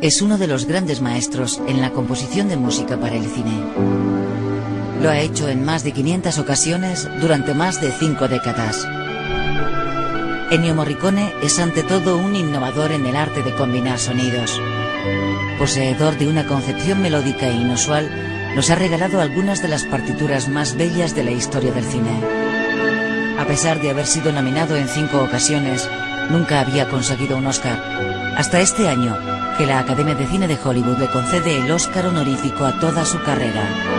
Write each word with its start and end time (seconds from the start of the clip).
es 0.00 0.22
uno 0.22 0.38
de 0.38 0.46
los 0.46 0.66
grandes 0.66 1.00
maestros 1.00 1.60
en 1.66 1.80
la 1.80 1.90
composición 1.90 2.48
de 2.48 2.56
música 2.56 2.98
para 2.98 3.16
el 3.16 3.26
cine. 3.26 3.64
Lo 5.02 5.10
ha 5.10 5.18
hecho 5.18 5.48
en 5.48 5.64
más 5.64 5.82
de 5.82 5.92
500 5.92 6.38
ocasiones 6.38 7.08
durante 7.20 7.54
más 7.54 7.80
de 7.80 7.90
cinco 7.90 8.28
décadas. 8.28 8.86
Ennio 10.50 10.74
Morricone 10.74 11.32
es 11.42 11.58
ante 11.58 11.82
todo 11.82 12.16
un 12.16 12.36
innovador 12.36 12.92
en 12.92 13.06
el 13.06 13.16
arte 13.16 13.42
de 13.42 13.54
combinar 13.54 13.98
sonidos. 13.98 14.60
Poseedor 15.58 16.16
de 16.16 16.28
una 16.28 16.46
concepción 16.46 17.02
melódica 17.02 17.48
e 17.48 17.54
inusual, 17.54 18.08
nos 18.54 18.70
ha 18.70 18.76
regalado 18.76 19.20
algunas 19.20 19.62
de 19.62 19.68
las 19.68 19.84
partituras 19.84 20.48
más 20.48 20.76
bellas 20.76 21.14
de 21.14 21.24
la 21.24 21.32
historia 21.32 21.72
del 21.72 21.84
cine. 21.84 22.10
A 23.38 23.44
pesar 23.46 23.80
de 23.80 23.90
haber 23.90 24.06
sido 24.06 24.32
nominado 24.32 24.76
en 24.76 24.88
cinco 24.88 25.22
ocasiones, 25.22 25.88
nunca 26.30 26.60
había 26.60 26.88
conseguido 26.88 27.36
un 27.36 27.46
Oscar. 27.46 28.34
Hasta 28.36 28.60
este 28.60 28.88
año, 28.88 29.16
que 29.58 29.66
la 29.66 29.80
Academia 29.80 30.14
de 30.14 30.26
Cine 30.26 30.46
de 30.46 30.56
Hollywood 30.62 30.98
le 30.98 31.10
concede 31.10 31.58
el 31.58 31.70
Oscar 31.72 32.06
honorífico 32.06 32.64
a 32.64 32.78
toda 32.78 33.04
su 33.04 33.20
carrera. 33.22 33.97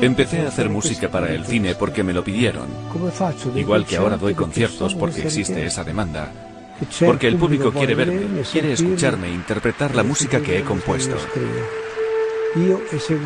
Empecé 0.00 0.40
a 0.42 0.48
hacer 0.48 0.68
música 0.68 1.08
para 1.08 1.32
el 1.32 1.44
cine 1.46 1.74
porque 1.74 2.02
me 2.02 2.12
lo 2.12 2.22
pidieron. 2.22 2.66
Igual 3.54 3.86
que 3.86 3.96
ahora 3.96 4.16
doy 4.16 4.34
conciertos 4.34 4.94
porque 4.94 5.22
existe 5.22 5.64
esa 5.64 5.84
demanda. 5.84 6.30
Porque 7.04 7.28
el 7.28 7.36
público 7.36 7.72
quiere 7.72 7.94
verme, 7.94 8.42
quiere 8.50 8.72
escucharme 8.72 9.28
e 9.28 9.32
interpretar 9.34 9.94
la 9.94 10.02
música 10.02 10.40
que 10.40 10.58
he 10.58 10.62
compuesto. 10.62 11.16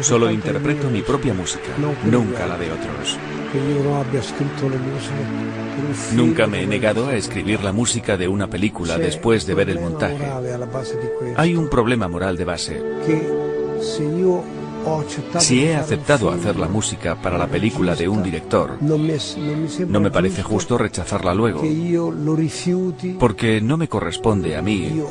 Solo 0.00 0.30
interpreto 0.30 0.90
mi 0.90 1.02
propia 1.02 1.32
música, 1.32 1.70
nunca 2.04 2.46
la 2.46 2.58
de 2.58 2.70
otros. 2.72 3.18
Nunca 6.14 6.46
me 6.46 6.62
he 6.62 6.66
negado 6.66 7.06
a 7.06 7.14
escribir 7.14 7.62
la 7.62 7.72
música 7.72 8.16
de 8.16 8.28
una 8.28 8.48
película 8.48 8.98
después 8.98 9.46
de 9.46 9.54
ver 9.54 9.70
el 9.70 9.80
montaje. 9.80 10.18
Hay 11.36 11.54
un 11.54 11.68
problema 11.68 12.08
moral 12.08 12.36
de 12.36 12.44
base. 12.44 12.82
Si 15.38 15.64
he 15.64 15.76
aceptado 15.76 16.30
hacer 16.30 16.56
la 16.56 16.68
música 16.68 17.16
para 17.16 17.38
la 17.38 17.46
película 17.46 17.94
de 17.94 18.08
un 18.08 18.22
director, 18.22 18.78
no 18.80 20.00
me 20.00 20.10
parece 20.10 20.42
justo 20.42 20.78
rechazarla 20.78 21.34
luego, 21.34 21.62
porque 23.18 23.60
no 23.60 23.76
me 23.76 23.88
corresponde 23.88 24.56
a 24.56 24.62
mí 24.62 25.02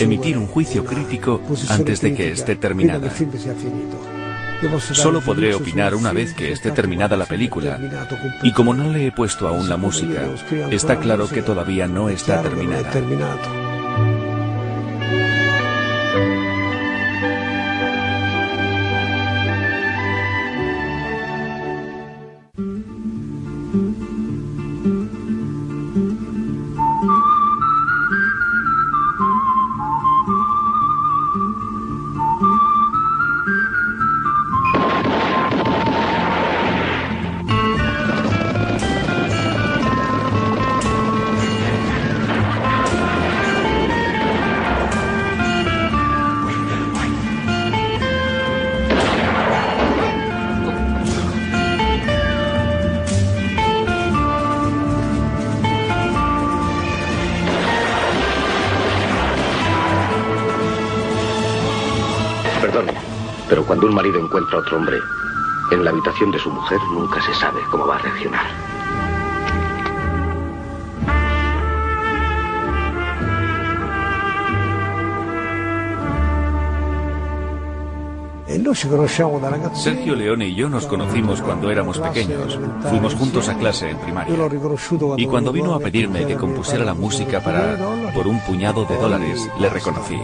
emitir 0.00 0.38
un 0.38 0.46
juicio 0.46 0.84
crítico 0.84 1.40
antes 1.68 2.00
de 2.00 2.14
que 2.14 2.32
esté 2.32 2.56
terminada. 2.56 3.10
Solo 4.80 5.20
podré 5.20 5.54
opinar 5.54 5.94
una 5.94 6.12
vez 6.12 6.34
que 6.34 6.50
esté 6.50 6.72
terminada 6.72 7.16
la 7.16 7.26
película, 7.26 7.78
y 8.42 8.52
como 8.52 8.74
no 8.74 8.90
le 8.90 9.06
he 9.06 9.12
puesto 9.12 9.46
aún 9.46 9.68
la 9.68 9.76
música, 9.76 10.28
está 10.70 10.98
claro 10.98 11.28
que 11.28 11.42
todavía 11.42 11.86
no 11.86 12.08
está 12.08 12.42
terminada. 12.42 12.90
Cuando 63.66 63.86
un 63.86 63.94
marido 63.94 64.20
encuentra 64.20 64.56
a 64.56 64.60
otro 64.60 64.76
hombre 64.76 65.00
en 65.70 65.84
la 65.84 65.90
habitación 65.90 66.30
de 66.30 66.38
su 66.38 66.50
mujer, 66.50 66.80
nunca 66.92 67.20
se 67.20 67.34
sabe 67.34 67.60
cómo 67.70 67.86
va 67.86 67.96
a 67.96 67.98
reaccionar. 67.98 68.77
Sergio 78.74 80.14
Leone 80.14 80.48
y 80.48 80.54
yo 80.54 80.68
nos 80.68 80.86
conocimos 80.86 81.40
cuando 81.40 81.70
éramos 81.70 81.98
pequeños. 81.98 82.58
Fuimos 82.88 83.14
juntos 83.14 83.48
a 83.48 83.56
clase 83.56 83.90
en 83.90 83.98
primaria. 83.98 84.34
Y 85.16 85.26
cuando 85.26 85.52
vino 85.52 85.74
a 85.74 85.80
pedirme 85.80 86.26
que 86.26 86.36
compusiera 86.36 86.84
la 86.84 86.94
música 86.94 87.40
para 87.40 87.76
por 88.14 88.26
un 88.26 88.40
puñado 88.40 88.84
de 88.84 88.96
dólares, 88.96 89.48
le 89.58 89.68
reconocí. 89.68 90.18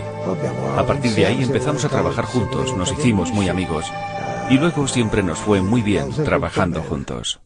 A 0.77 0.84
partir 0.84 1.12
de 1.12 1.27
ahí 1.27 1.43
empezamos 1.43 1.84
a 1.84 1.88
trabajar 1.88 2.25
juntos, 2.25 2.77
nos 2.77 2.93
hicimos 2.93 3.33
muy 3.33 3.49
amigos. 3.49 3.87
Y 4.50 4.59
luego 4.59 4.87
siempre 4.87 5.22
nos 5.22 5.38
fue 5.38 5.62
muy 5.62 5.83
bien 5.83 6.10
trabajando 6.12 6.83
juntos. 6.83 7.41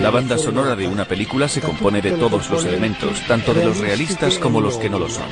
La 0.00 0.10
banda 0.10 0.38
sonora 0.38 0.76
de 0.76 0.86
una 0.86 1.04
película 1.04 1.48
se 1.48 1.60
compone 1.60 2.00
de 2.00 2.12
todos 2.12 2.48
los 2.50 2.64
elementos, 2.64 3.20
tanto 3.26 3.52
de 3.52 3.64
los 3.64 3.78
realistas 3.78 4.38
como 4.38 4.60
los 4.60 4.76
que 4.76 4.88
no 4.88 4.98
lo 4.98 5.08
son. 5.08 5.26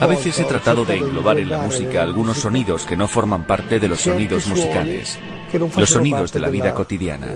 A 0.00 0.06
veces 0.06 0.38
he 0.38 0.44
tratado 0.44 0.84
de 0.84 0.96
englobar 0.96 1.38
en 1.38 1.50
la 1.50 1.58
música 1.58 2.02
algunos 2.02 2.38
sonidos 2.38 2.84
que 2.84 2.96
no 2.96 3.08
forman 3.08 3.46
parte 3.46 3.80
de 3.80 3.88
los 3.88 4.00
sonidos 4.00 4.46
musicales, 4.46 5.18
los 5.76 5.90
sonidos 5.90 6.32
de 6.32 6.40
la 6.40 6.48
vida 6.48 6.74
cotidiana. 6.74 7.28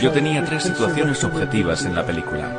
Yo 0.00 0.12
tenía 0.12 0.44
tres 0.44 0.64
situaciones 0.64 1.22
objetivas 1.24 1.84
en 1.84 1.94
la 1.94 2.04
película. 2.04 2.52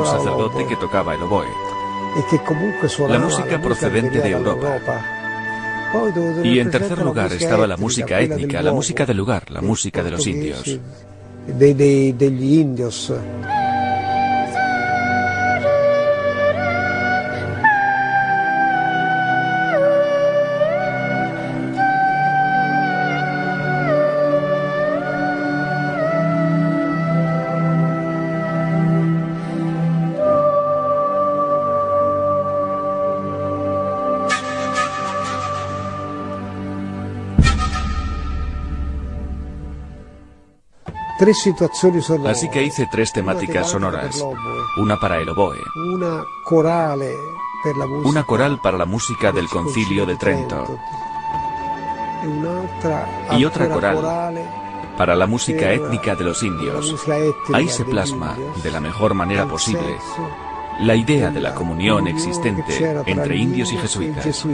Un 0.00 0.06
sacerdote 0.06 0.66
que 0.66 0.76
tocaba 0.76 1.14
el 1.14 1.22
oboe. 1.22 1.46
La 3.08 3.18
música 3.18 3.60
procedente 3.60 4.20
de 4.20 4.30
Europa. 4.30 4.78
Y 6.44 6.58
en 6.58 6.70
tercer 6.70 6.98
lugar 6.98 7.32
estaba 7.32 7.66
la 7.66 7.76
música 7.76 8.20
étnica, 8.20 8.62
la 8.62 8.72
música 8.72 9.04
del 9.06 9.16
lugar, 9.16 9.50
la 9.50 9.60
música 9.60 10.02
de 10.02 10.10
los 10.10 10.26
indios. 10.26 10.78
Así 42.28 42.48
que 42.48 42.62
hice 42.62 42.86
tres 42.90 43.12
temáticas 43.12 43.70
sonoras. 43.70 44.24
Una 44.78 44.98
para 44.98 45.18
el 45.18 45.28
oboe. 45.28 45.60
Una 48.04 48.24
coral 48.24 48.60
para 48.60 48.76
la 48.76 48.86
música 48.86 49.30
del 49.30 49.48
concilio 49.48 50.04
de 50.04 50.16
Trento. 50.16 50.78
Y 53.38 53.44
otra 53.44 53.68
coral 53.68 54.48
para 54.96 55.16
la 55.16 55.26
música 55.26 55.72
étnica 55.72 56.14
de 56.14 56.24
los 56.24 56.42
indios. 56.42 56.94
Ahí 57.52 57.68
se 57.68 57.84
plasma, 57.84 58.36
de 58.62 58.70
la 58.70 58.80
mejor 58.80 59.14
manera 59.14 59.46
posible, 59.46 59.96
la 60.80 60.94
idea 60.94 61.30
de 61.30 61.40
la 61.40 61.54
comunión 61.54 62.06
existente 62.06 63.02
entre 63.06 63.36
indios 63.36 63.72
y 63.72 63.76
jesuitas. 63.78 64.46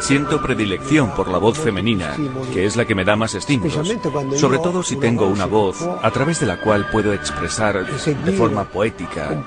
Siento 0.00 0.42
predilección 0.42 1.14
por 1.14 1.28
la 1.28 1.38
voz 1.38 1.58
femenina, 1.58 2.14
que 2.52 2.66
es 2.66 2.76
la 2.76 2.84
que 2.84 2.94
me 2.94 3.04
da 3.04 3.16
más 3.16 3.34
estímulos, 3.34 3.88
sobre 4.36 4.58
todo 4.58 4.82
si 4.82 4.96
tengo 4.96 5.26
una 5.26 5.46
voz 5.46 5.82
a 5.82 6.10
través 6.10 6.40
de 6.40 6.46
la 6.46 6.60
cual 6.60 6.88
puedo 6.90 7.12
expresar 7.12 7.86
de 7.86 8.32
forma 8.32 8.64
poética, 8.64 9.42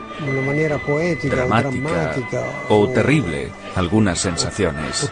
dramática 1.29 2.15
o 2.69 2.87
terrible 2.89 3.51
algunas 3.75 4.19
sensaciones. 4.19 5.11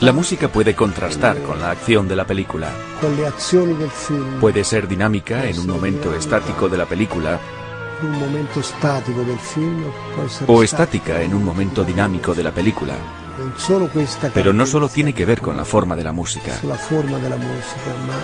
La 0.00 0.12
música 0.12 0.48
puede 0.48 0.74
contrastar 0.74 1.42
con 1.42 1.60
la 1.60 1.70
acción 1.70 2.08
de 2.08 2.16
la 2.16 2.26
película. 2.26 2.68
Puede 4.40 4.64
ser 4.64 4.88
dinámica 4.88 5.44
en 5.44 5.58
un 5.58 5.66
momento 5.66 6.14
estático 6.14 6.68
de 6.68 6.78
la 6.78 6.86
película 6.86 7.40
o 10.46 10.62
estática 10.62 11.22
en 11.22 11.34
un 11.34 11.44
momento 11.44 11.84
dinámico 11.84 12.34
de 12.34 12.42
la 12.42 12.52
película. 12.52 12.94
Pero 14.34 14.52
no 14.52 14.66
solo 14.66 14.88
tiene 14.88 15.14
que 15.14 15.24
ver 15.24 15.40
con 15.40 15.56
la 15.56 15.64
forma 15.64 15.96
de 15.96 16.04
la 16.04 16.12
música, 16.12 16.52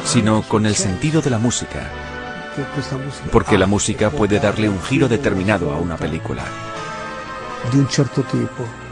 sino 0.04 0.42
con 0.42 0.66
el 0.66 0.74
sentido 0.74 1.20
de 1.22 1.30
la 1.30 1.38
música. 1.38 1.90
Porque 3.30 3.58
la 3.58 3.66
música 3.66 4.10
puede 4.10 4.38
darle 4.40 4.68
un 4.68 4.82
giro 4.82 5.08
determinado 5.08 5.72
a 5.72 5.76
una 5.76 5.96
película. 5.96 6.42
De 7.72 7.78
un 7.78 7.88
cierto 7.88 8.22
tipo. 8.22 8.85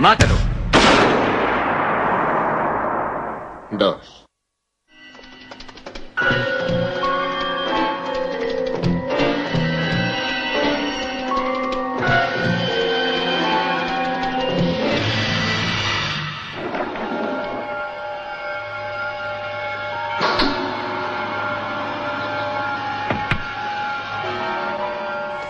¡Mátalo! 0.00 0.34
Dos. 3.72 4.27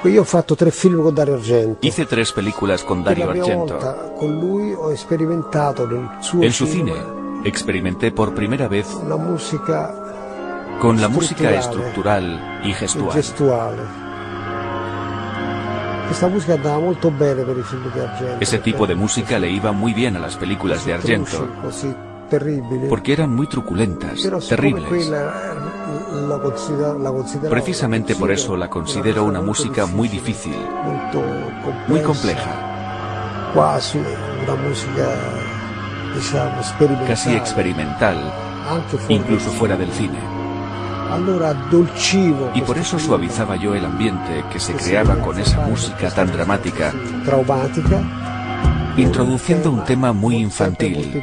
Io 0.09 0.23
ho 0.23 0.25
fatto 0.25 0.55
tre 0.55 0.71
film 0.71 1.03
con 1.03 1.15
Dario 1.15 1.35
Argento. 1.35 1.87
Hice 1.87 2.07
tres 2.07 2.33
películas 2.33 2.83
con 2.83 3.03
Dario 3.03 3.29
Argento. 3.29 3.79
Con 4.17 4.39
lui 4.39 4.73
ho 4.73 4.95
sperimentato 4.97 5.87
nel 5.87 6.09
suo 6.21 6.43
En 6.43 6.53
su 6.53 6.67
cine 6.67 6.93
experimenté 7.45 8.11
por 8.11 8.35
primera 8.35 8.69
vez 8.69 8.87
la 9.07 9.17
música 9.17 9.95
con 10.81 11.01
la 11.01 11.09
música 11.09 11.53
estructural 11.55 12.61
y 12.65 12.73
gestual. 12.73 13.13
gestuale. 13.13 13.83
Questa 16.07 16.29
musica 16.29 16.55
andava 16.55 16.79
molto 16.79 17.11
bene 17.11 17.43
per 17.43 17.59
i 17.59 17.63
film 17.63 17.93
di 17.93 17.99
Argento. 17.99 18.43
Ese 18.43 18.59
tipo 18.61 18.87
de 18.87 18.95
música 18.95 19.39
le 19.39 19.51
iba 19.51 19.73
muy 19.73 19.93
bien 19.93 20.17
a 20.17 20.21
las 20.21 20.37
películas 20.37 20.85
de 20.87 20.95
Argento. 20.95 21.47
Porque 22.89 23.13
eran 23.13 23.35
muy 23.35 23.47
truculentas, 23.47 24.23
terribles. 24.49 25.11
Precisamente 27.51 28.15
por 28.15 28.31
eso 28.31 28.57
la 28.57 28.69
considero 28.69 29.25
una 29.25 29.41
música 29.41 29.87
muy 29.87 30.09
difícil, 30.09 30.57
muy 31.89 32.01
compleja. 32.03 33.53
Casi 37.07 37.35
experimental, 37.35 38.33
incluso 39.09 39.51
fuera 39.51 39.77
del 39.77 39.91
cine. 39.93 40.19
Y 42.55 42.61
por 42.63 42.77
eso 42.77 42.99
suavizaba 42.99 43.57
yo 43.57 43.75
el 43.75 43.85
ambiente 43.85 44.45
que 44.53 44.61
se 44.61 44.75
creaba 44.75 45.17
con 45.17 45.39
esa 45.39 45.61
música 45.67 46.11
tan 46.11 46.31
dramática 46.31 46.93
introduciendo 48.99 49.71
un 49.71 49.85
tema 49.85 50.13
muy 50.13 50.37
infantil. 50.37 51.23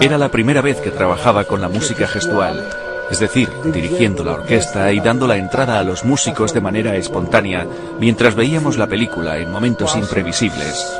Era 0.00 0.18
la 0.18 0.28
primera 0.28 0.60
vez 0.60 0.80
que 0.80 0.90
trabajaba 0.90 1.44
con 1.44 1.60
la 1.60 1.68
música 1.68 2.06
gestual, 2.06 2.68
es 3.10 3.20
decir, 3.20 3.48
dirigiendo 3.64 4.24
la 4.24 4.32
orquesta 4.32 4.92
y 4.92 5.00
dando 5.00 5.26
la 5.26 5.36
entrada 5.36 5.78
a 5.78 5.84
los 5.84 6.04
músicos 6.04 6.52
de 6.52 6.60
manera 6.60 6.96
espontánea 6.96 7.66
mientras 7.98 8.34
veíamos 8.34 8.76
la 8.76 8.86
película 8.86 9.38
en 9.38 9.50
momentos 9.50 9.96
imprevisibles. 9.96 10.98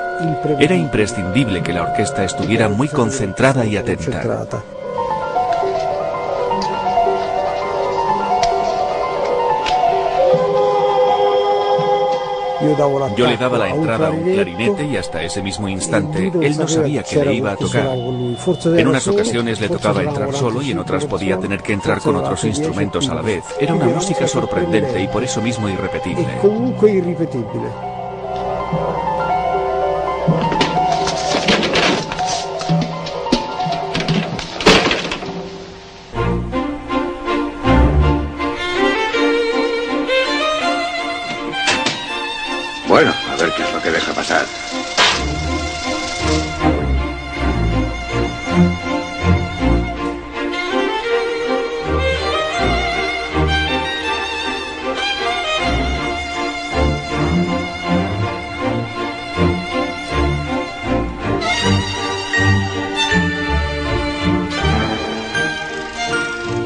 Era 0.61 0.76
imprescindible 0.76 1.62
que 1.62 1.72
la 1.72 1.82
orquesta 1.82 2.25
estuviera 2.25 2.68
muy 2.68 2.88
concentrada 2.88 3.64
y 3.64 3.76
atenta. 3.76 4.22
Yo 13.16 13.26
le 13.26 13.37
daba 13.37 13.59
la 13.59 13.69
entrada 13.69 14.09
a 14.09 14.11
un 14.11 14.23
clarinete 14.23 14.87
y 14.87 14.97
hasta 14.97 15.23
ese 15.23 15.42
mismo 15.42 15.69
instante 15.69 16.33
él 16.40 16.57
no 16.57 16.69
sabía 16.69 17.02
que 17.02 17.25
le 17.25 17.35
iba 17.35 17.52
a 17.52 17.57
tocar. 17.57 17.97
En 17.97 18.88
unas 18.88 19.07
ocasiones 19.09 19.61
le 19.61 19.69
tocaba 19.69 20.02
entrar 20.02 20.33
solo 20.35 20.62
y 20.62 20.71
en 20.71 20.78
otras 20.78 21.04
podía 21.04 21.38
tener 21.38 21.62
que 21.62 21.73
entrar 21.73 22.00
con 22.00 22.16
otros 22.16 22.45
instrumentos 22.45 23.09
a 23.09 23.14
la 23.14 23.23
vez. 23.23 23.45
Era 23.61 23.75
una 23.75 23.87
música 23.87 24.26
sorprendente 24.26 25.02
y 25.02 25.09
por 25.09 25.23
eso 25.25 25.40
mismo 25.40 25.69
irrepetible. 25.69 26.26
es 43.44 43.72
lo 43.72 43.82
que 43.82 43.90
deja 43.90 44.12
pasar. 44.12 44.46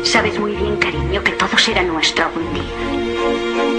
Sabes 0.05 0.39
muy 0.39 0.55
bien, 0.55 0.77
cariño, 0.77 1.25
que 1.25 1.33
todo 1.33 1.57
será 1.57 1.83
nuestro 1.83 2.27
algún 2.27 2.53
día. 2.53 3.76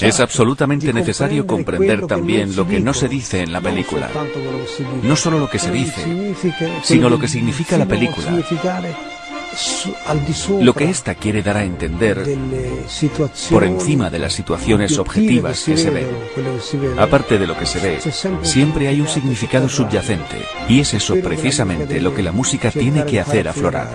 Es 0.00 0.20
absolutamente 0.20 0.92
necesario 0.92 1.46
comprender 1.46 2.06
también 2.06 2.54
lo 2.54 2.66
que 2.66 2.80
no 2.80 2.94
se 2.94 3.08
dice 3.08 3.42
en 3.42 3.52
la 3.52 3.60
película. 3.60 4.10
No 5.02 5.16
solo 5.16 5.38
lo 5.38 5.48
que 5.48 5.58
se 5.58 5.70
dice, 5.70 6.34
sino 6.82 7.08
lo 7.08 7.18
que 7.18 7.28
significa 7.28 7.76
la 7.76 7.86
película. 7.86 8.32
Lo 10.60 10.74
que 10.74 10.90
ésta 10.90 11.14
quiere 11.14 11.42
dar 11.42 11.56
a 11.56 11.64
entender 11.64 12.24
por 13.50 13.64
encima 13.64 14.10
de 14.10 14.18
las 14.18 14.32
situaciones 14.32 14.98
objetivas 14.98 15.62
que 15.62 15.76
se 15.76 15.90
ven. 15.90 16.08
Aparte 16.98 17.38
de 17.38 17.46
lo 17.46 17.56
que 17.56 17.66
se 17.66 17.78
ve, 17.78 17.98
siempre 18.42 18.88
hay 18.88 19.00
un 19.00 19.08
significado 19.08 19.68
subyacente 19.68 20.38
y 20.68 20.80
es 20.80 20.94
eso 20.94 21.14
precisamente 21.22 22.00
lo 22.00 22.14
que 22.14 22.22
la 22.22 22.32
música 22.32 22.70
tiene 22.70 23.04
que 23.04 23.20
hacer 23.20 23.48
aflorar. 23.48 23.90